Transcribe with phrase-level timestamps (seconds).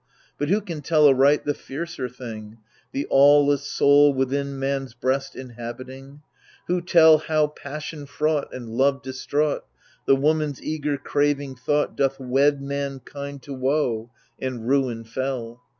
[0.39, 2.57] But who can tell aright the fiercer thing,
[2.91, 6.23] The aweless soul, within man's breast inhabiting?
[6.65, 9.63] Who tell, how, passion fraught and love distraught,
[10.07, 14.09] The woman's eager, craving thought Doth wed mankind to woe
[14.39, 15.61] and ruin fell